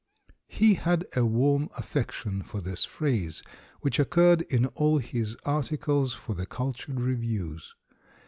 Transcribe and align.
He 0.47 0.73
had 0.73 1.05
a 1.15 1.23
warm 1.23 1.69
affection 1.77 2.41
for 2.41 2.59
this 2.59 2.85
phrase, 2.85 3.43
which 3.81 3.99
occurred 3.99 4.41
in 4.41 4.65
all 4.65 4.97
his 4.97 5.37
articles 5.45 6.11
for 6.15 6.33
the 6.33 6.47
cultured 6.47 6.99
reviews. 6.99 7.75